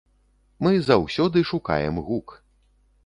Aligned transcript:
Мы 0.67 0.71
заўсёды 0.87 1.37
шукаем 1.53 2.03
гук. 2.09 2.27